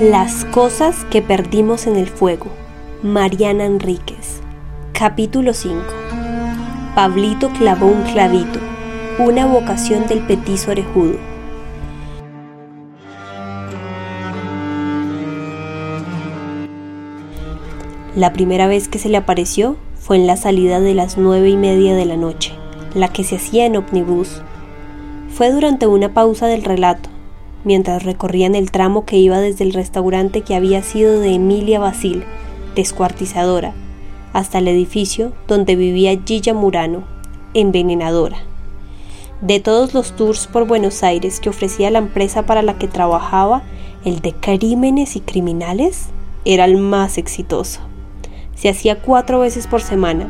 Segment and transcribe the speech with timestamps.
[0.00, 2.46] Las cosas que perdimos en el fuego.
[3.02, 4.40] Mariana Enríquez.
[4.94, 5.76] Capítulo 5.
[6.94, 8.60] Pablito clavó un clavito.
[9.18, 11.18] Una vocación del petiso orejudo.
[18.16, 21.58] La primera vez que se le apareció fue en la salida de las nueve y
[21.58, 22.54] media de la noche,
[22.94, 24.40] la que se hacía en ómnibus.
[25.28, 27.09] Fue durante una pausa del relato,
[27.64, 32.24] mientras recorrían el tramo que iba desde el restaurante que había sido de Emilia Basil,
[32.74, 33.74] descuartizadora,
[34.32, 37.04] hasta el edificio donde vivía Gilla Murano,
[37.54, 38.38] envenenadora.
[39.40, 43.62] De todos los tours por Buenos Aires que ofrecía la empresa para la que trabajaba,
[44.04, 46.06] el de crímenes y criminales
[46.44, 47.80] era el más exitoso
[48.60, 50.28] se hacía cuatro veces por semana,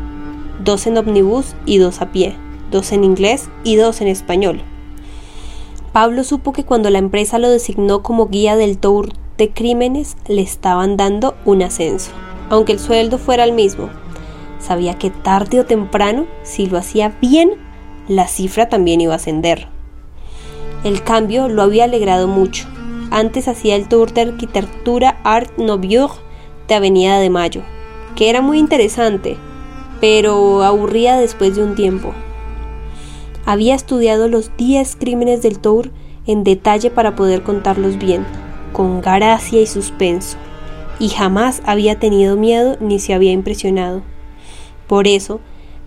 [0.62, 2.36] dos en ómnibus y dos a pie,
[2.70, 4.62] dos en inglés y dos en español.
[5.92, 10.40] Pablo supo que cuando la empresa lo designó como guía del tour de crímenes le
[10.40, 12.12] estaban dando un ascenso,
[12.48, 13.90] aunque el sueldo fuera el mismo.
[14.60, 17.54] Sabía que tarde o temprano, si lo hacía bien,
[18.06, 19.66] la cifra también iba a ascender.
[20.84, 22.68] El cambio lo había alegrado mucho.
[23.10, 26.10] Antes hacía el tour de arquitectura Art Nouveau
[26.68, 27.62] de Avenida de Mayo,
[28.14, 29.36] que era muy interesante,
[30.00, 32.14] pero aburría después de un tiempo.
[33.46, 35.90] Había estudiado los 10 crímenes del Tour
[36.26, 38.24] en detalle para poder contarlos bien,
[38.72, 40.36] con gracia y suspenso,
[40.98, 44.02] y jamás había tenido miedo ni se había impresionado.
[44.86, 45.40] Por eso,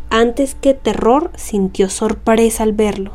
[0.10, 3.12] antes que terror, sintió sorpresa al verlo.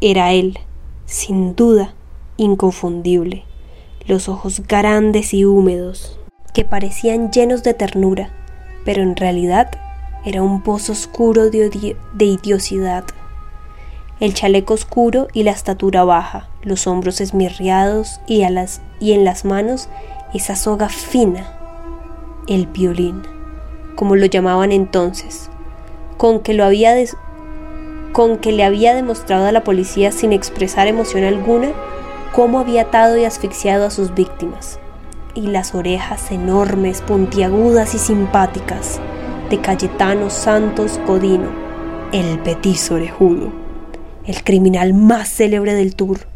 [0.00, 0.58] Era él,
[1.06, 1.94] sin duda,
[2.36, 3.44] inconfundible,
[4.06, 6.18] los ojos grandes y húmedos,
[6.54, 8.30] que parecían llenos de ternura,
[8.84, 9.70] pero en realidad
[10.24, 13.04] era un pozo oscuro de, idiosidad.
[14.20, 19.88] El chaleco oscuro y la estatura baja, los hombros esmirriados y, en las manos
[20.34, 21.56] esa soga fina,
[22.48, 23.22] el violín,
[23.94, 25.50] como lo llamaban entonces,
[26.16, 26.94] con que, lo había
[28.12, 31.68] con que le había demostrado a la policía sin expresar emoción alguna
[32.34, 34.80] cómo había atado y asfixiado a sus víctimas
[35.34, 38.98] y las orejas enormes, puntiagudas y simpáticas
[39.48, 41.50] de Cayetano Santos Codino,
[42.12, 43.52] el petiso orejudo,
[44.28, 46.26] el criminal más célebre del tour,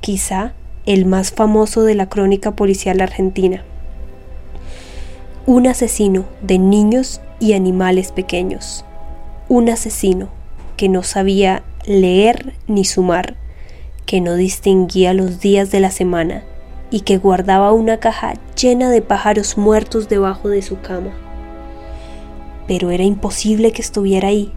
[0.00, 0.54] quizá
[0.86, 3.62] el más famoso de la crónica policial argentina.
[5.44, 8.86] Un asesino de niños y animales pequeños.
[9.50, 10.30] Un asesino
[10.78, 13.36] que no sabía leer ni sumar,
[14.06, 16.42] que no distinguía los días de la semana
[16.90, 21.10] y que guardaba una caja llena de pájaros muertos debajo de su cama.
[22.66, 24.54] Pero era imposible que estuviera ahí,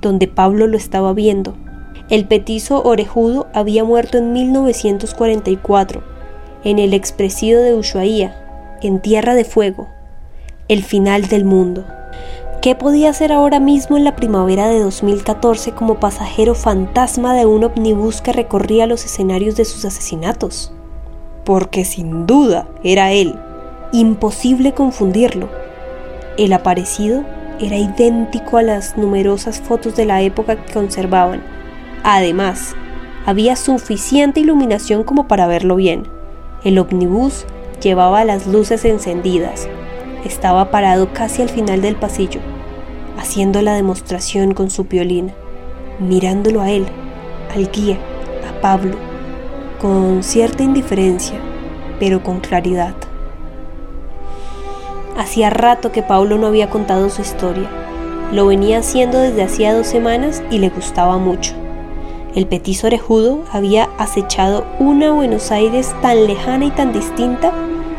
[0.00, 1.54] donde Pablo lo estaba viendo.
[2.12, 6.04] El petizo orejudo había muerto en 1944,
[6.62, 8.36] en el expresido de Ushuaia,
[8.80, 9.88] en Tierra de Fuego,
[10.68, 11.84] el final del mundo.
[12.60, 17.64] ¿Qué podía hacer ahora mismo en la primavera de 2014 como pasajero fantasma de un
[17.64, 20.72] omnibus que recorría los escenarios de sus asesinatos?
[21.44, 23.34] porque sin duda era él.
[23.92, 25.48] Imposible confundirlo.
[26.36, 27.24] El aparecido
[27.60, 31.42] era idéntico a las numerosas fotos de la época que conservaban.
[32.02, 32.74] Además,
[33.26, 36.08] había suficiente iluminación como para verlo bien.
[36.64, 37.46] El ómnibus
[37.80, 39.68] llevaba las luces encendidas.
[40.24, 42.40] Estaba parado casi al final del pasillo,
[43.18, 45.32] haciendo la demostración con su violín,
[45.98, 46.86] mirándolo a él,
[47.54, 47.98] al guía,
[48.48, 48.96] a Pablo
[49.82, 51.40] con cierta indiferencia,
[51.98, 52.94] pero con claridad.
[55.18, 57.68] Hacía rato que Paulo no había contado su historia.
[58.30, 61.61] Lo venía haciendo desde hacía dos semanas y le gustaba mucho.
[62.34, 67.52] El petiso orejudo había acechado una Buenos Aires tan lejana y tan distinta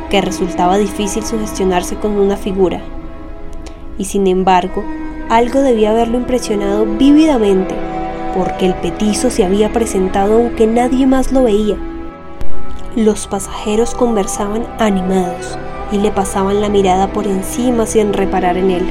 [0.10, 2.82] que resultaba difícil sugestionarse con una figura.
[4.00, 4.84] Y sin embargo,
[5.30, 7.76] algo debía haberlo impresionado vívidamente
[8.36, 11.78] porque el petizo se había presentado aunque nadie más lo veía.
[12.96, 15.60] Los pasajeros conversaban animados
[15.92, 18.86] y le pasaban la mirada por encima sin reparar en él.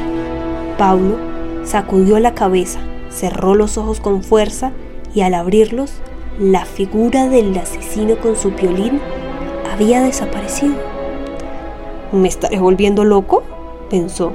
[0.78, 1.16] Pablo
[1.64, 2.78] sacudió la cabeza,
[3.10, 4.70] cerró los ojos con fuerza
[5.14, 5.92] y al abrirlos,
[6.38, 9.00] la figura del asesino con su violín
[9.72, 10.74] había desaparecido.
[12.12, 13.42] ¿Me estaré volviendo loco?
[13.90, 14.32] pensó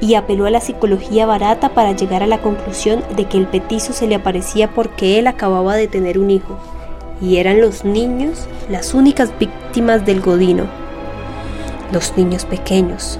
[0.00, 3.92] y apeló a la psicología barata para llegar a la conclusión de que el petizo
[3.92, 6.58] se le aparecía porque él acababa de tener un hijo,
[7.20, 10.64] y eran los niños las únicas víctimas del godino,
[11.92, 13.18] los niños pequeños.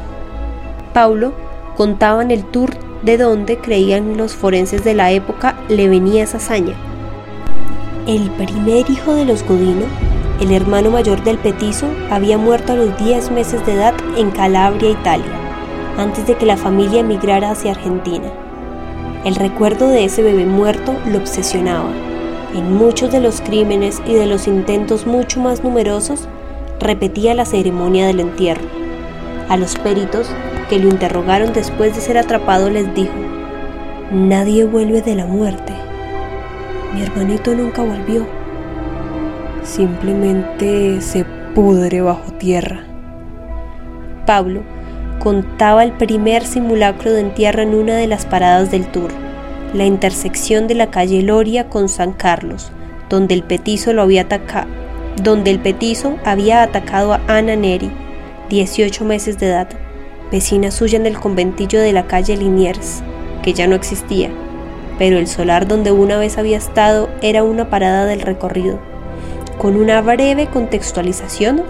[0.94, 1.32] Paulo
[1.76, 2.70] contaba en el tour
[3.02, 6.74] de donde creían los forenses de la época le venía esa hazaña.
[8.06, 9.86] El primer hijo de los Godino
[10.40, 14.90] el hermano mayor del petizo, había muerto a los 10 meses de edad en Calabria,
[14.90, 15.30] Italia,
[15.98, 18.32] antes de que la familia emigrara hacia Argentina.
[19.26, 21.90] El recuerdo de ese bebé muerto lo obsesionaba.
[22.54, 26.26] En muchos de los crímenes y de los intentos mucho más numerosos,
[26.80, 28.64] repetía la ceremonia del entierro.
[29.50, 30.30] A los peritos
[30.70, 33.12] que lo interrogaron después de ser atrapado les dijo,
[34.12, 35.72] nadie vuelve de la muerte.
[36.94, 38.24] Mi hermanito nunca volvió.
[39.64, 41.24] Simplemente se
[41.56, 42.84] pudre bajo tierra.
[44.26, 44.62] Pablo
[45.18, 49.10] contaba el primer simulacro de entierro en una de las paradas del tour,
[49.74, 52.70] la intersección de la calle Loria con San Carlos,
[53.08, 54.68] donde el petizo lo había atacado,
[55.20, 57.90] donde el petizo había atacado a Ana Neri,
[58.50, 59.68] 18 meses de edad,
[60.30, 63.02] vecina suya en el conventillo de la calle Liniers,
[63.42, 64.30] que ya no existía,
[64.98, 68.78] pero el solar donde una vez había estado era una parada del recorrido,
[69.58, 71.62] con una breve contextualización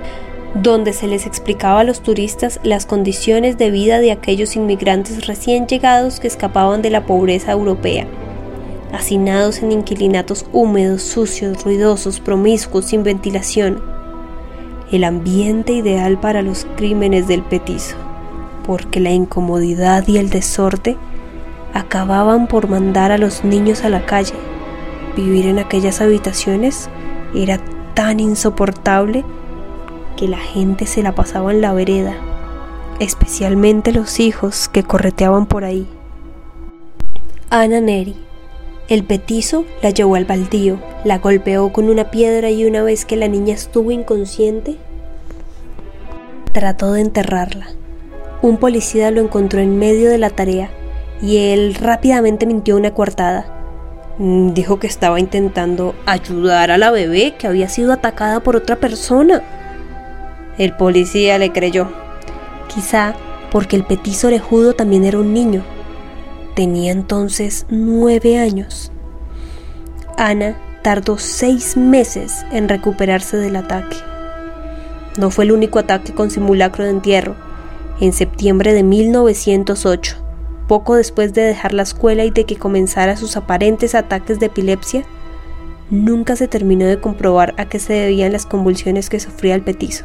[0.55, 5.67] donde se les explicaba a los turistas las condiciones de vida de aquellos inmigrantes recién
[5.67, 8.07] llegados que escapaban de la pobreza europea,
[8.93, 13.81] hacinados en inquilinatos húmedos, sucios, ruidosos, promiscuos, sin ventilación.
[14.91, 17.97] El ambiente ideal para los crímenes del petizo,
[18.63, 20.97] porque la incomodidad y el desorden
[21.75, 24.35] acababan por mandar a los niños a la calle.
[25.17, 26.89] Vivir en aquellas habitaciones
[27.35, 27.61] era
[27.95, 29.25] tan insoportable
[30.17, 32.15] que la gente se la pasaba en la vereda,
[32.99, 35.89] especialmente los hijos que correteaban por ahí.
[37.51, 38.17] Ana Neri.
[38.89, 43.17] El petizo la llevó al baldío, la golpeó con una piedra y una vez que
[43.17, 44.79] la niña estuvo inconsciente,
[46.53, 47.69] trató de enterrarla.
[48.43, 50.71] Un policía lo encontró en medio de la tarea
[51.21, 53.45] y él rápidamente mintió una coartada.
[54.19, 59.43] Dijo que estaba intentando ayudar a la bebé que había sido atacada por otra persona.
[60.59, 61.89] El policía le creyó.
[62.75, 63.15] Quizá
[63.51, 65.63] porque el petiso orejudo también era un niño.
[66.55, 68.91] Tenía entonces nueve años.
[70.17, 73.97] Ana tardó seis meses en recuperarse del ataque.
[75.19, 77.50] No fue el único ataque con simulacro de entierro.
[78.01, 80.17] En septiembre de 1908,
[80.67, 85.05] poco después de dejar la escuela y de que comenzara sus aparentes ataques de epilepsia,
[85.91, 90.05] nunca se terminó de comprobar a qué se debían las convulsiones que sufría el petizo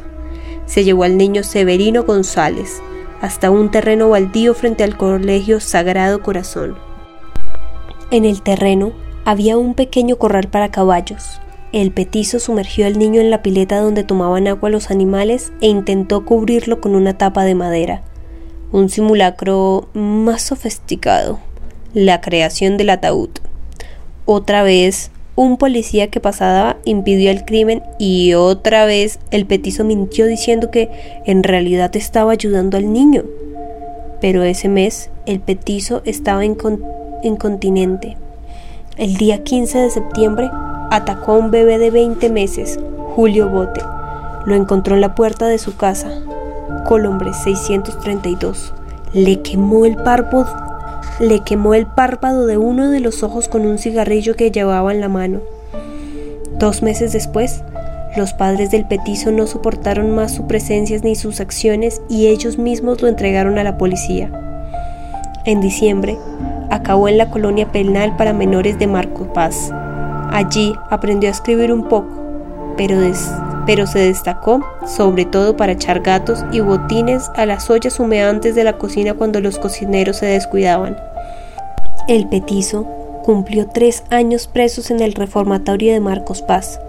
[0.66, 2.82] se llevó al niño Severino González
[3.22, 6.76] hasta un terreno baldío frente al Colegio Sagrado Corazón.
[8.10, 8.92] En el terreno
[9.24, 11.40] había un pequeño corral para caballos.
[11.76, 16.24] El petizo sumergió al niño en la pileta donde tomaban agua los animales e intentó
[16.24, 18.00] cubrirlo con una tapa de madera.
[18.72, 21.38] Un simulacro más sofisticado.
[21.92, 23.28] La creación del ataúd.
[24.24, 30.24] Otra vez un policía que pasaba impidió el crimen y otra vez el petizo mintió
[30.24, 30.88] diciendo que
[31.26, 33.22] en realidad estaba ayudando al niño.
[34.22, 38.16] Pero ese mes el petizo estaba incontinente.
[38.96, 40.48] El día 15 de septiembre
[40.90, 42.78] atacó a un bebé de 20 meses,
[43.14, 43.80] Julio Bote.
[44.44, 46.08] Lo encontró en la puerta de su casa,
[46.84, 48.74] Colombre 632.
[49.12, 50.46] Le quemó el párpado
[51.20, 55.00] le quemó el párpado de uno de los ojos con un cigarrillo que llevaba en
[55.00, 55.40] la mano.
[56.58, 57.62] Dos meses después,
[58.16, 63.00] los padres del petizo no soportaron más su presencia ni sus acciones y ellos mismos
[63.00, 64.30] lo entregaron a la policía.
[65.44, 66.18] En diciembre,
[66.70, 69.72] acabó en la colonia penal para menores de Marco Paz.
[70.30, 72.26] Allí aprendió a escribir un poco,
[72.76, 78.64] pero, se destacó sobre todo para echar gatos y botines a las ollas humeantes de
[78.64, 80.96] la cocina cuando los cocineros se descuidaban.
[82.06, 82.86] El petizo
[83.24, 86.80] cumplió tres años presos en el reformatorio de Marcos Paz.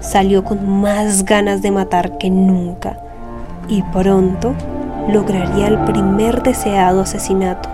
[0.00, 2.98] Salió con más ganas de matar que nunca
[3.68, 4.54] y pronto
[5.08, 7.68] lograría el primer deseado asesinato.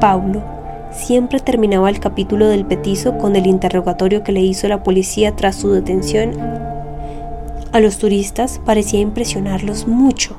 [0.00, 0.59] Paulo
[0.92, 5.56] siempre terminaba el capítulo del petizo con el interrogatorio que le hizo la policía tras
[5.56, 6.32] su detención.
[7.72, 10.36] A los turistas parecía impresionarlos mucho.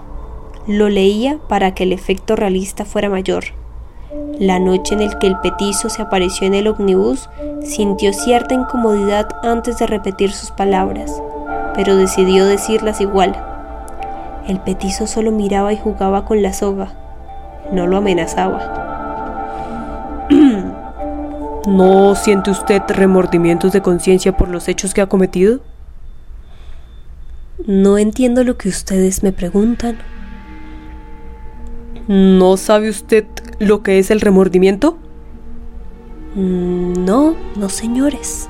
[0.68, 3.46] Lo leía para que el efecto realista fuera mayor.
[4.38, 7.30] La noche en el que el petizo se apareció en el ómnibus,
[7.64, 11.22] sintió cierta incomodidad antes de repetir sus palabras,
[11.76, 13.36] pero decidió decirlas igual.
[14.48, 16.92] El petizo solo miraba y jugaba con la soga,
[17.72, 18.81] no lo amenazaba.
[21.68, 25.60] ¿No siente usted remordimientos de conciencia por los hechos que ha cometido?
[27.66, 29.98] No entiendo lo que ustedes me preguntan.
[32.08, 33.26] ¿No sabe usted
[33.60, 34.98] lo que es el remordimiento?
[36.36, 38.50] Mm, no, no señores.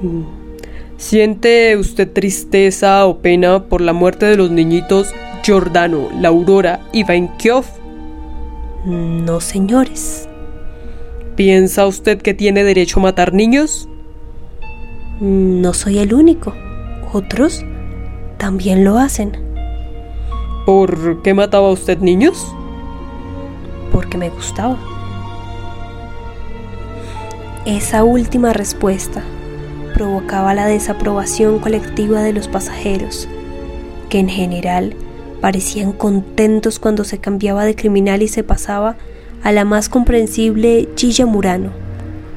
[0.00, 0.22] Mm,
[0.96, 7.04] ¿Siente usted tristeza o pena por la muerte de los niñitos Giordano, la Aurora y
[7.04, 7.64] Vainkyov?
[8.84, 10.28] No, señores.
[11.44, 13.88] ¿Piensa usted que tiene derecho a matar niños?
[15.18, 16.54] No soy el único.
[17.12, 17.64] Otros
[18.38, 19.32] también lo hacen.
[20.64, 22.46] ¿Por qué mataba usted niños?
[23.90, 24.78] Porque me gustaba.
[27.66, 29.24] Esa última respuesta
[29.94, 33.28] provocaba la desaprobación colectiva de los pasajeros,
[34.10, 34.94] que en general
[35.40, 38.96] parecían contentos cuando se cambiaba de criminal y se pasaba
[39.42, 41.70] a la más comprensible Gilla Murano,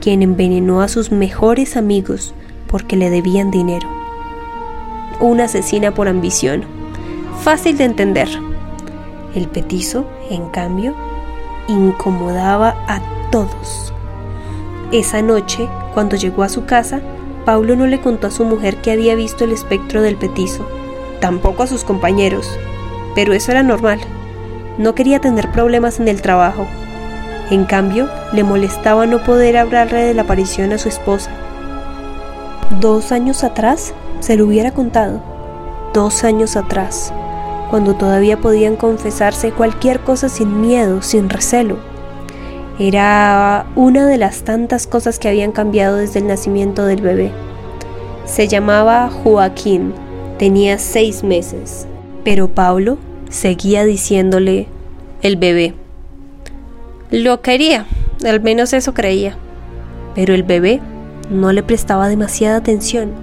[0.01, 2.33] quien envenenó a sus mejores amigos
[2.67, 3.87] porque le debían dinero.
[5.19, 6.63] Una asesina por ambición.
[7.41, 8.27] Fácil de entender.
[9.33, 10.95] El petizo, en cambio,
[11.67, 13.93] incomodaba a todos.
[14.91, 17.01] Esa noche, cuando llegó a su casa,
[17.45, 20.67] Paulo no le contó a su mujer que había visto el espectro del petizo,
[21.19, 22.49] tampoco a sus compañeros,
[23.13, 23.99] pero eso era normal.
[24.77, 26.67] No quería tener problemas en el trabajo.
[27.51, 31.31] En cambio, le molestaba no poder hablarle de la aparición a su esposa.
[32.81, 35.21] Dos años atrás se lo hubiera contado.
[35.93, 37.13] Dos años atrás,
[37.69, 41.77] cuando todavía podían confesarse cualquier cosa sin miedo, sin recelo.
[42.79, 47.31] Era una de las tantas cosas que habían cambiado desde el nacimiento del bebé.
[48.25, 49.93] Se llamaba Joaquín,
[50.39, 51.87] tenía seis meses,
[52.23, 52.97] pero Pablo
[53.29, 54.67] seguía diciéndole
[55.21, 55.84] el bebé.
[57.15, 57.85] Lo quería,
[58.25, 59.37] al menos eso creía,
[60.15, 60.81] pero el bebé
[61.29, 63.13] no le prestaba demasiada atención.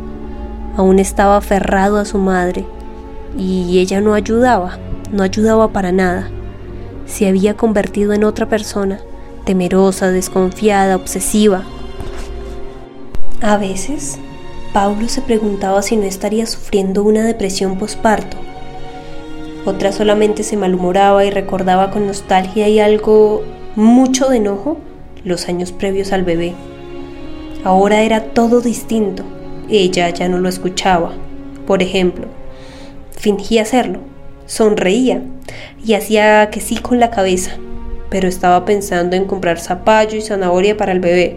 [0.78, 2.64] Aún estaba aferrado a su madre
[3.36, 4.78] y ella no ayudaba,
[5.10, 6.30] no ayudaba para nada.
[7.04, 8.98] Se había convertido en otra persona
[9.44, 11.62] temerosa, desconfiada, obsesiva.
[13.42, 14.18] A veces,
[14.72, 18.38] Paulo se preguntaba si no estaría sufriendo una depresión posparto.
[19.66, 23.42] Otra solamente se malhumoraba y recordaba con nostalgia y algo
[23.76, 24.78] mucho de enojo
[25.24, 26.54] los años previos al bebé.
[27.64, 29.22] Ahora era todo distinto.
[29.70, 31.12] Ella ya no lo escuchaba.
[31.66, 32.26] Por ejemplo,
[33.16, 34.00] fingía hacerlo,
[34.46, 35.22] sonreía
[35.84, 37.52] y hacía que sí con la cabeza,
[38.10, 41.36] pero estaba pensando en comprar zapallo y zanahoria para el bebé,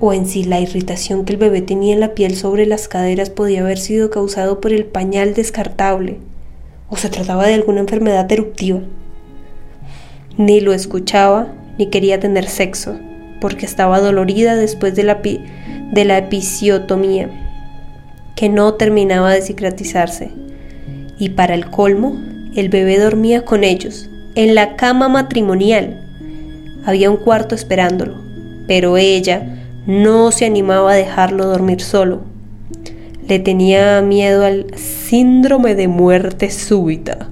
[0.00, 3.30] o en si la irritación que el bebé tenía en la piel sobre las caderas
[3.30, 6.18] podía haber sido causado por el pañal descartable,
[6.90, 8.80] o se trataba de alguna enfermedad eruptiva.
[10.38, 12.96] Ni lo escuchaba, ni quería tener sexo,
[13.40, 17.28] porque estaba dolorida después de la, de la episiotomía,
[18.36, 20.30] que no terminaba de cicatrizarse.
[21.18, 22.16] Y para el colmo,
[22.54, 26.00] el bebé dormía con ellos, en la cama matrimonial.
[26.84, 28.14] Había un cuarto esperándolo,
[28.68, 32.20] pero ella no se animaba a dejarlo dormir solo.
[33.26, 37.28] Le tenía miedo al síndrome de muerte súbita.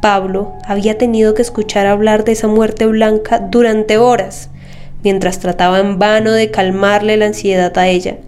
[0.00, 4.50] Pablo había tenido que escuchar hablar de esa muerte blanca durante horas,
[5.02, 8.18] mientras trataba en vano de calmarle la ansiedad a ella,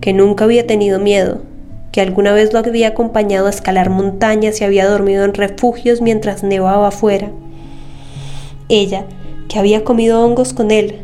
[0.00, 1.42] que nunca había tenido miedo,
[1.92, 6.42] que alguna vez lo había acompañado a escalar montañas y había dormido en refugios mientras
[6.42, 7.30] nevaba afuera.
[8.68, 9.04] Ella,
[9.48, 11.00] que había comido hongos con él,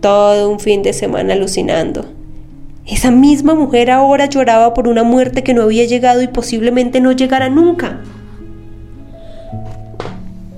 [0.00, 2.06] todo un fin de semana alucinando.
[2.86, 7.12] Esa misma mujer ahora lloraba por una muerte que no había llegado y posiblemente no
[7.12, 8.00] llegara nunca.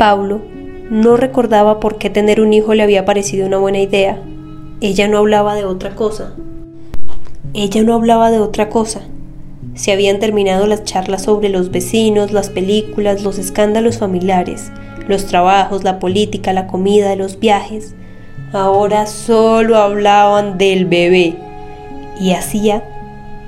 [0.05, 0.43] Paulo
[0.91, 4.21] no recordaba por qué tener un hijo le había parecido una buena idea.
[4.83, 6.35] Ella no hablaba de otra cosa.
[7.55, 9.01] Ella no hablaba de otra cosa.
[9.75, 14.71] Se habían terminado las charlas sobre los vecinos, las películas, los escándalos familiares,
[15.09, 17.95] los trabajos, la política, la comida, los viajes.
[18.53, 21.35] Ahora solo hablaban del bebé
[22.21, 22.85] y hacía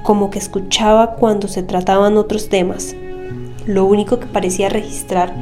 [0.02, 2.96] como que escuchaba cuando se trataban otros temas.
[3.66, 5.34] Lo único que parecía registrar,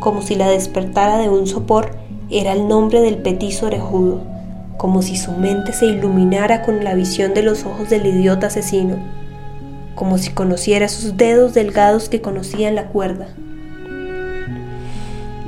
[0.00, 1.96] como si la despertara de un sopor,
[2.30, 4.20] era el nombre del petizo orejudo,
[4.76, 8.96] como si su mente se iluminara con la visión de los ojos del idiota asesino
[9.98, 13.26] como si conociera sus dedos delgados que conocían la cuerda.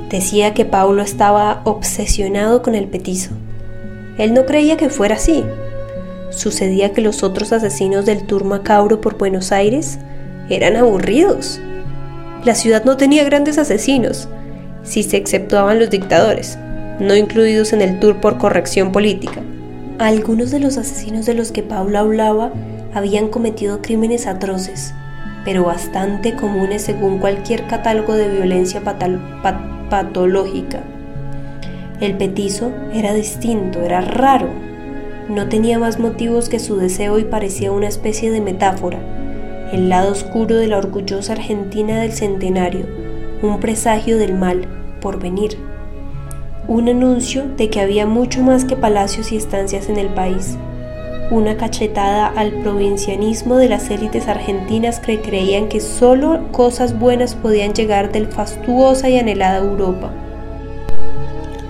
[0.09, 3.31] Decía que Paulo estaba obsesionado con el petizo.
[4.17, 5.45] Él no creía que fuera así.
[6.31, 9.99] Sucedía que los otros asesinos del tour macabro por Buenos Aires
[10.49, 11.61] eran aburridos.
[12.43, 14.27] La ciudad no tenía grandes asesinos,
[14.83, 16.57] si se exceptuaban los dictadores,
[16.99, 19.41] no incluidos en el tour por corrección política.
[19.99, 22.51] Algunos de los asesinos de los que Paulo hablaba
[22.93, 24.93] habían cometido crímenes atroces,
[25.45, 28.81] pero bastante comunes según cualquier catálogo de violencia
[29.89, 30.83] patológica.
[31.99, 34.49] El petizo era distinto, era raro.
[35.29, 38.99] no tenía más motivos que su deseo y parecía una especie de metáfora,
[39.71, 42.85] el lado oscuro de la orgullosa Argentina del centenario,
[43.41, 44.67] un presagio del mal
[45.01, 45.57] por venir,
[46.67, 50.57] un anuncio de que había mucho más que palacios y estancias en el país,
[51.31, 57.73] una cachetada al provincianismo de las élites argentinas que creían que solo cosas buenas podían
[57.73, 60.11] llegar del fastuosa y anhelada Europa.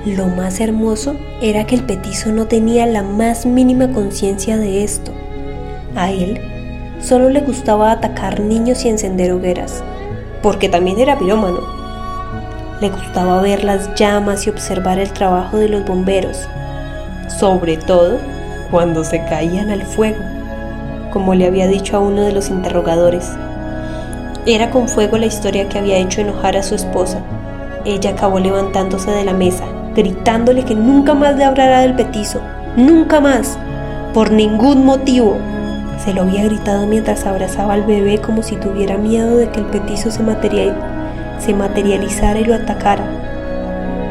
[0.05, 5.11] Lo más hermoso era que el petizo no tenía la más mínima conciencia de esto.
[5.95, 6.39] A él
[6.99, 9.83] solo le gustaba atacar niños y encender hogueras,
[10.41, 11.59] porque también era pirómano.
[12.79, 16.47] Le gustaba ver las llamas y observar el trabajo de los bomberos,
[17.39, 18.17] sobre todo
[18.71, 20.23] cuando se caían al fuego,
[21.11, 23.29] como le había dicho a uno de los interrogadores.
[24.45, 27.19] Era con fuego la historia que había hecho enojar a su esposa.
[27.85, 32.41] Ella acabó levantándose de la mesa, gritándole que nunca más le hablará del petizo,
[32.75, 33.59] nunca más,
[34.13, 35.37] por ningún motivo.
[36.03, 39.67] Se lo había gritado mientras abrazaba al bebé como si tuviera miedo de que el
[39.67, 40.23] petizo se,
[41.53, 43.03] materializara y lo atacara.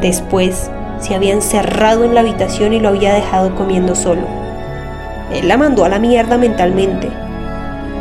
[0.01, 0.71] Después
[1.01, 4.21] se había encerrado en la habitación y lo había dejado comiendo solo.
[5.33, 7.09] Él la mandó a la mierda mentalmente.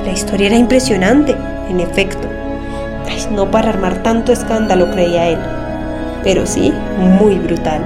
[0.05, 1.35] La historia era impresionante,
[1.69, 2.29] en efecto.
[3.33, 5.39] no para armar tanto escándalo, creía él,
[6.23, 6.73] pero sí
[7.19, 7.81] muy brutal.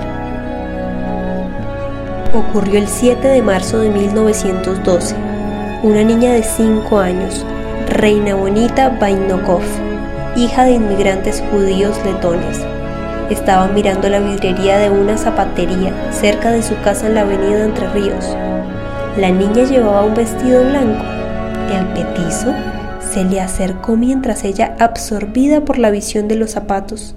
[2.34, 5.33] Ocurrió el 7 de marzo de 1912.
[5.84, 7.46] Una niña de 5 años,
[7.88, 9.62] Reina Bonita Vainokov,
[10.34, 12.58] hija de inmigrantes judíos letones,
[13.30, 17.88] estaba mirando la vidrería de una zapatería cerca de su casa en la avenida Entre
[17.90, 18.34] Ríos
[19.16, 21.04] la niña llevaba un vestido blanco.
[21.72, 22.52] El petizo
[23.00, 27.14] se le acercó mientras ella, absorbida por la visión de los zapatos,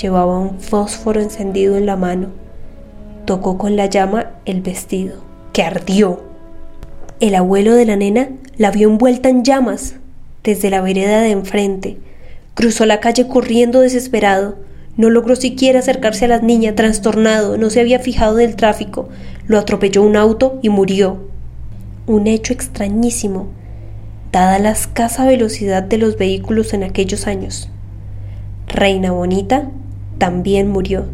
[0.00, 2.28] llevaba un fósforo encendido en la mano.
[3.26, 5.16] Tocó con la llama el vestido,
[5.52, 6.29] que ardió.
[7.20, 9.96] El abuelo de la nena la vio envuelta en llamas
[10.42, 11.98] desde la vereda de enfrente.
[12.54, 14.56] Cruzó la calle corriendo desesperado.
[14.96, 19.10] No logró siquiera acercarse a la niña, trastornado, no se había fijado en el tráfico,
[19.46, 21.28] lo atropelló un auto y murió.
[22.06, 23.48] Un hecho extrañísimo,
[24.32, 27.68] dada la escasa velocidad de los vehículos en aquellos años.
[28.66, 29.70] Reina Bonita
[30.16, 31.04] también murió,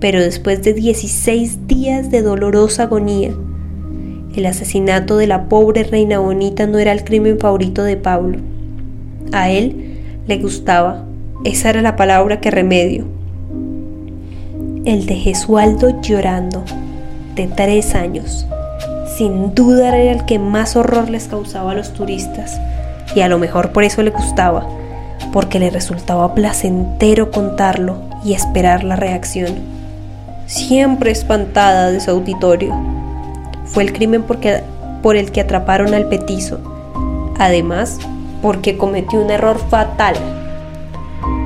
[0.00, 3.32] pero después de 16 días de dolorosa agonía.
[4.34, 8.38] El asesinato de la pobre Reina Bonita no era el crimen favorito de Pablo.
[9.30, 11.04] A él le gustaba,
[11.44, 13.04] esa era la palabra que remedio.
[14.84, 16.64] El de Jesualdo llorando
[17.34, 18.46] de tres años.
[19.16, 22.58] Sin duda era el que más horror les causaba a los turistas,
[23.14, 24.66] y a lo mejor por eso le gustaba,
[25.32, 29.50] porque le resultaba placentero contarlo y esperar la reacción.
[30.46, 33.01] Siempre espantada de su auditorio.
[33.72, 34.62] Fue el crimen porque,
[35.02, 36.58] por el que atraparon al petizo.
[37.38, 37.98] Además,
[38.40, 40.14] porque cometió un error fatal.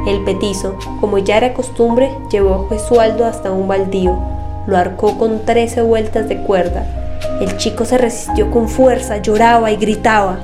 [0.06, 4.36] El petizo, como ya era costumbre, llevó a Jesualdo hasta un baldío
[4.66, 6.84] lo arcó con trece vueltas de cuerda.
[7.40, 10.38] El chico se resistió con fuerza, lloraba y gritaba.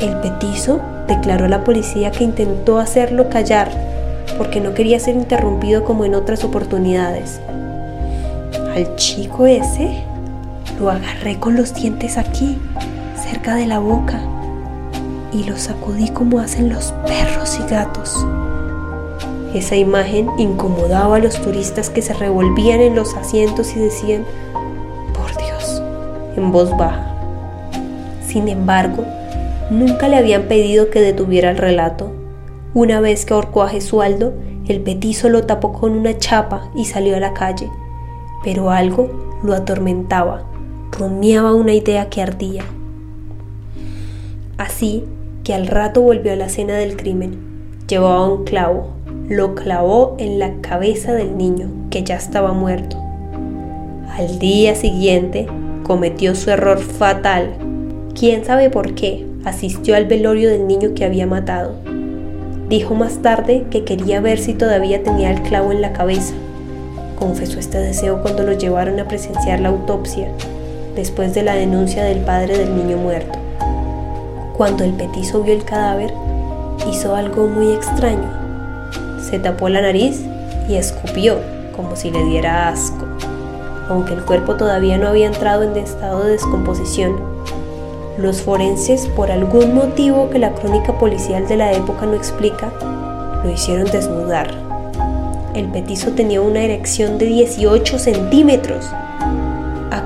[0.00, 3.70] El petizo declaró a la policía que intentó hacerlo callar
[4.36, 7.40] porque no quería ser interrumpido como en otras oportunidades.
[8.74, 10.02] Al chico ese
[10.78, 12.58] lo agarré con los dientes aquí,
[13.16, 14.20] cerca de la boca,
[15.32, 18.26] y lo sacudí como hacen los perros y gatos.
[19.54, 24.24] Esa imagen incomodaba a los turistas que se revolvían en los asientos y decían,
[25.14, 25.82] por Dios,
[26.36, 27.14] en voz baja.
[28.26, 29.04] Sin embargo,
[29.70, 32.12] nunca le habían pedido que detuviera el relato.
[32.74, 34.34] Una vez que ahorcó a Jesualdo,
[34.68, 37.70] el petizo lo tapó con una chapa y salió a la calle.
[38.44, 40.44] Pero algo lo atormentaba,
[40.92, 42.64] rumiaba una idea que ardía.
[44.56, 45.04] Así
[45.44, 47.38] que al rato volvió a la escena del crimen.
[47.88, 48.88] Llevaba un clavo,
[49.28, 52.96] lo clavó en la cabeza del niño, que ya estaba muerto.
[54.10, 55.46] Al día siguiente
[55.84, 57.54] cometió su error fatal.
[58.18, 61.72] Quién sabe por qué, asistió al velorio del niño que había matado.
[62.68, 66.34] Dijo más tarde que quería ver si todavía tenía el clavo en la cabeza.
[67.16, 70.28] Confesó este deseo cuando lo llevaron a presenciar la autopsia,
[70.98, 73.38] después de la denuncia del padre del niño muerto.
[74.56, 76.12] Cuando el petizo vio el cadáver,
[76.90, 78.38] hizo algo muy extraño
[79.28, 80.24] se tapó la nariz
[80.68, 81.38] y escupió
[81.76, 83.06] como si le diera asco.
[83.88, 87.16] Aunque el cuerpo todavía no había entrado en estado de descomposición,
[88.16, 92.72] los forenses, por algún motivo que la crónica policial de la época no explica,
[93.44, 94.50] lo hicieron desnudar.
[95.54, 98.86] El petizo tenía una erección de 18 centímetros.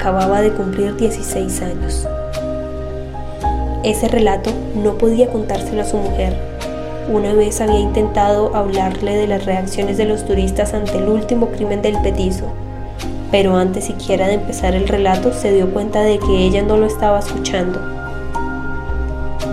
[0.02, 2.08] Acababa de cumplir 16 años.
[3.84, 6.36] Ese relato no podía contárselo a su mujer.
[7.08, 11.82] Una vez había intentado hablarle de las reacciones de los turistas ante el último crimen
[11.82, 12.46] del petizo,
[13.30, 16.86] pero antes siquiera de empezar el relato se dio cuenta de que ella no lo
[16.86, 17.80] estaba escuchando.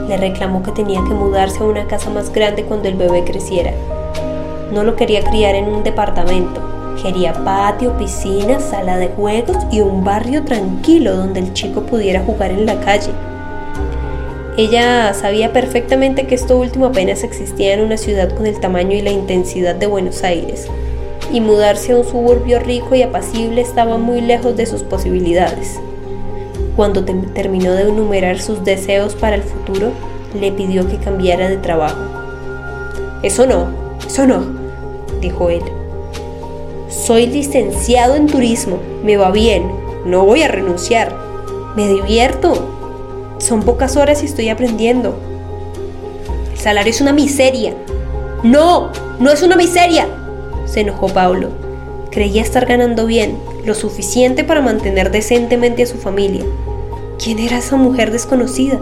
[0.07, 3.71] Le reclamó que tenía que mudarse a una casa más grande cuando el bebé creciera.
[4.73, 6.68] No lo quería criar en un departamento,
[7.01, 12.51] quería patio, piscina, sala de juegos y un barrio tranquilo donde el chico pudiera jugar
[12.51, 13.11] en la calle.
[14.57, 19.01] Ella sabía perfectamente que esto último apenas existía en una ciudad con el tamaño y
[19.01, 20.67] la intensidad de Buenos Aires,
[21.31, 25.79] y mudarse a un suburbio rico y apacible estaba muy lejos de sus posibilidades.
[26.75, 29.91] Cuando terminó de enumerar sus deseos para el futuro,
[30.39, 31.99] le pidió que cambiara de trabajo.
[33.23, 33.67] Eso no,
[34.05, 34.43] eso no,
[35.21, 35.78] dijo él.
[36.89, 39.71] Soy licenciado en turismo, me va bien,
[40.05, 41.15] no voy a renunciar,
[41.75, 42.79] me divierto,
[43.37, 45.15] son pocas horas y estoy aprendiendo.
[46.51, 47.73] El salario es una miseria.
[48.43, 50.07] No, no es una miseria.
[50.65, 51.49] Se enojó Pablo.
[52.11, 56.43] Creía estar ganando bien, lo suficiente para mantener decentemente a su familia.
[57.23, 58.79] ¿Quién era esa mujer desconocida?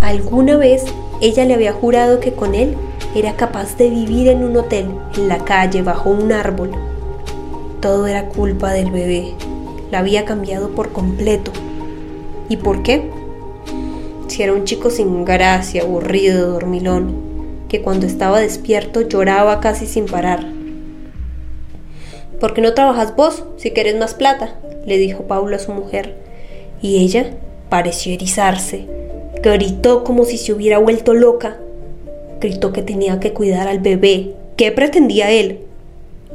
[0.00, 0.84] Alguna vez
[1.20, 2.76] ella le había jurado que con él
[3.14, 6.70] era capaz de vivir en un hotel, en la calle, bajo un árbol.
[7.80, 9.34] Todo era culpa del bebé.
[9.90, 11.52] La había cambiado por completo.
[12.48, 13.10] ¿Y por qué?
[14.28, 17.14] Si era un chico sin gracia, aburrido, dormilón,
[17.68, 20.46] que cuando estaba despierto lloraba casi sin parar.
[22.40, 24.54] ¿Por qué no trabajas vos si querés más plata?
[24.86, 26.16] le dijo Paulo a su mujer.
[26.80, 27.26] Y ella
[27.68, 28.86] pareció erizarse.
[29.42, 31.58] Gritó como si se hubiera vuelto loca.
[32.42, 34.32] Gritó que tenía que cuidar al bebé.
[34.56, 35.60] ¿Qué pretendía él?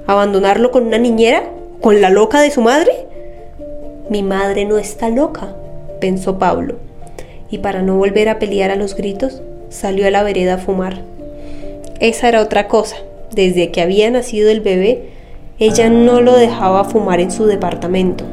[0.08, 1.43] ¿Abandonarlo con una niñera?
[1.82, 2.93] ¿Con la loca de su madre?
[4.10, 5.54] Mi madre no está loca,
[6.00, 6.76] pensó Pablo,
[7.52, 11.02] y para no volver a pelear a los gritos, salió a la vereda a fumar.
[12.00, 12.96] Esa era otra cosa.
[13.36, 15.10] Desde que había nacido el bebé,
[15.60, 18.24] ella no lo dejaba fumar en su departamento.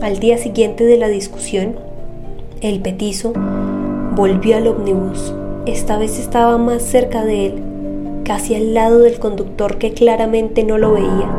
[0.00, 1.74] Al día siguiente de la discusión,
[2.60, 3.32] el petizo
[4.14, 5.34] volvió al ómnibus.
[5.66, 7.62] Esta vez estaba más cerca de él,
[8.24, 11.30] casi al lado del conductor que claramente no lo veía.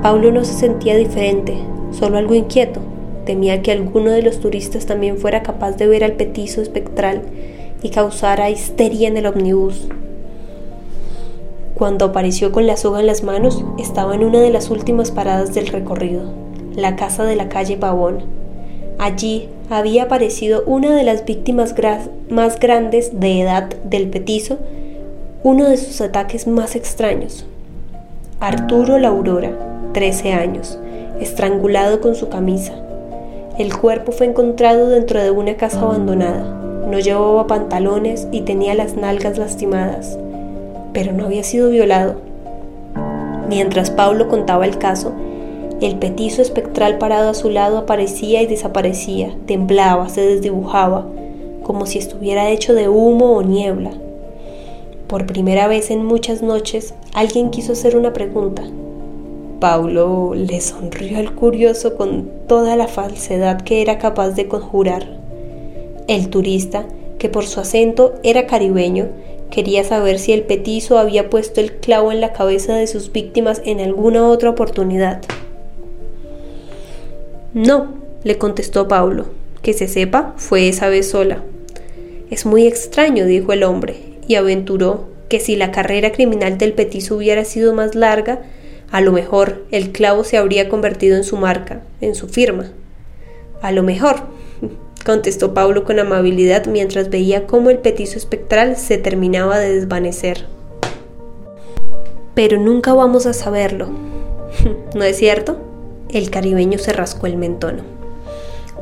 [0.00, 1.56] Pablo no se sentía diferente,
[1.90, 2.78] solo algo inquieto.
[3.26, 7.22] Temía que alguno de los turistas también fuera capaz de ver al petizo espectral
[7.82, 9.88] y causara histeria en el omnibus.
[11.74, 15.52] Cuando apareció con la soga en las manos, estaba en una de las últimas paradas
[15.52, 16.32] del recorrido,
[16.76, 18.41] la casa de la calle Pavón.
[19.02, 21.74] Allí había aparecido una de las víctimas
[22.30, 24.58] más grandes de edad del petizo,
[25.42, 27.44] uno de sus ataques más extraños.
[28.38, 29.50] Arturo La Aurora,
[29.92, 30.78] 13 años,
[31.18, 32.74] estrangulado con su camisa,
[33.58, 36.86] el cuerpo fue encontrado dentro de una casa abandonada.
[36.88, 40.16] No llevaba pantalones y tenía las nalgas lastimadas,
[40.92, 42.20] pero no había sido violado.
[43.48, 45.12] Mientras Pablo contaba el caso,
[45.86, 51.06] el petizo espectral parado a su lado aparecía y desaparecía, temblaba, se desdibujaba,
[51.62, 53.92] como si estuviera hecho de humo o niebla.
[55.06, 58.64] Por primera vez en muchas noches, alguien quiso hacer una pregunta,
[59.62, 65.06] Paulo le sonrió al curioso con toda la falsedad que era capaz de conjurar.
[66.08, 66.84] El turista,
[67.20, 69.10] que por su acento era caribeño,
[69.52, 73.62] quería saber si el petizo había puesto el clavo en la cabeza de sus víctimas
[73.64, 75.20] en alguna otra oportunidad.
[77.54, 77.88] No,
[78.24, 79.26] le contestó Paulo,
[79.60, 81.42] que se sepa, fue esa vez sola.
[82.30, 87.16] Es muy extraño, dijo el hombre, y aventuró que si la carrera criminal del petizo
[87.16, 88.42] hubiera sido más larga,
[88.90, 92.72] a lo mejor el clavo se habría convertido en su marca, en su firma.
[93.60, 94.16] A lo mejor,
[95.04, 100.46] contestó Paulo con amabilidad mientras veía cómo el petizo espectral se terminaba de desvanecer.
[102.34, 103.90] Pero nunca vamos a saberlo.
[104.94, 105.71] ¿No es cierto?
[106.12, 107.80] El caribeño se rascó el mentón.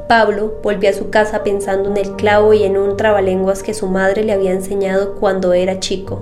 [0.09, 3.87] Pablo volvió a su casa pensando en el clavo y en un trabalenguas que su
[3.87, 6.19] madre le había enseñado cuando era chico.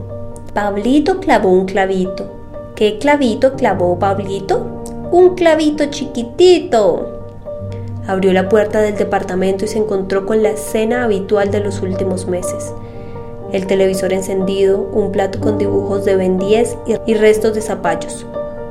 [0.53, 2.39] Pablito clavó un clavito,
[2.79, 4.85] ¿Qué clavito clavó Pablito?
[5.11, 7.25] Un clavito chiquitito.
[8.07, 12.27] Abrió la puerta del departamento y se encontró con la escena habitual de los últimos
[12.27, 12.73] meses.
[13.51, 18.27] El televisor encendido, un plato con dibujos de Ben 10 y restos de zapallos,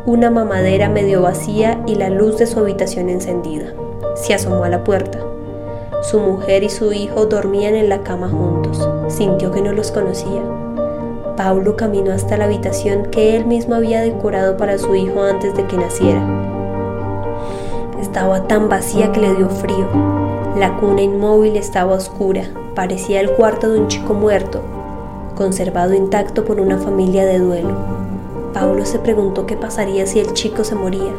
[0.08, 3.74] una mamadera medio vacía y la luz de su habitación encendida.
[4.16, 5.20] Se asomó a la puerta.
[6.02, 8.88] Su mujer y su hijo dormían en la cama juntos.
[9.10, 10.42] Sintió que no los conocía.
[11.36, 15.68] Paulo caminó hasta la habitación que él mismo había decorado para su hijo antes de
[15.68, 16.24] que naciera.
[18.00, 19.90] Estaba tan vacía que le dio frío.
[20.56, 22.44] La cuna inmóvil estaba oscura,
[22.76, 24.62] parecía el cuarto de un chico muerto,
[25.36, 28.17] conservado intacto por una familia de duelo.
[28.60, 31.14] Paulo se preguntó qué pasaría si el chico se moría,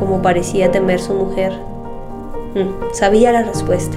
[0.00, 1.52] como parecía temer su mujer.
[2.56, 3.96] Mm, sabía la respuesta.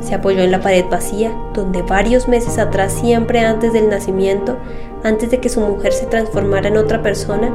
[0.00, 4.56] Se apoyó en la pared vacía, donde varios meses atrás, siempre antes del nacimiento,
[5.04, 7.48] antes de que su mujer se transformara en otra persona,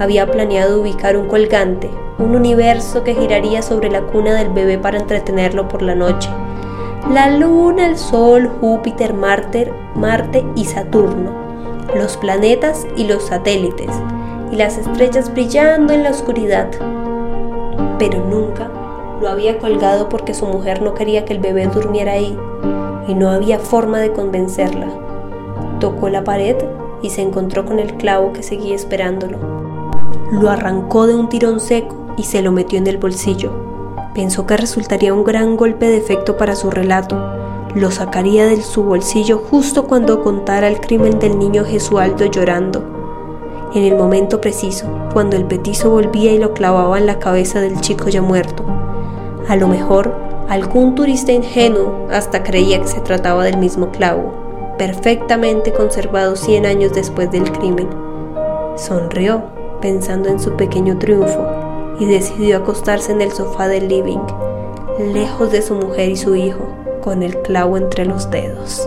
[0.00, 1.88] había planeado ubicar un colgante,
[2.18, 6.30] un universo que giraría sobre la cuna del bebé para entretenerlo por la noche.
[7.12, 11.47] La luna, el sol, Júpiter, Marte, Marte y Saturno,
[11.94, 13.90] los planetas y los satélites,
[14.52, 16.68] y las estrellas brillando en la oscuridad.
[17.98, 18.70] Pero nunca
[19.20, 22.38] lo había colgado porque su mujer no quería que el bebé durmiera ahí,
[23.06, 24.88] y no había forma de convencerla.
[25.80, 26.56] Tocó la pared
[27.02, 29.38] y se encontró con el clavo que seguía esperándolo.
[30.30, 33.50] Lo arrancó de un tirón seco y se lo metió en el bolsillo.
[34.14, 37.16] Pensó que resultaría un gran golpe de efecto para su relato.
[37.74, 42.82] Lo sacaría de su bolsillo justo cuando contara el crimen del niño Jesualdo llorando.
[43.74, 47.78] En el momento preciso, cuando el petizo volvía y lo clavaba en la cabeza del
[47.82, 48.64] chico ya muerto.
[49.48, 50.14] A lo mejor,
[50.48, 54.32] algún turista ingenuo hasta creía que se trataba del mismo clavo,
[54.78, 57.88] perfectamente conservado 100 años después del crimen.
[58.76, 59.42] Sonrió,
[59.82, 61.46] pensando en su pequeño triunfo,
[62.00, 64.20] y decidió acostarse en el sofá del living,
[65.12, 66.77] lejos de su mujer y su hijo,
[67.08, 68.86] con el clavo entre los dedos.